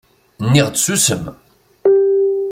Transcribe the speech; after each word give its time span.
Nniɣ-d 0.45 0.75
ssusem! 0.79 1.23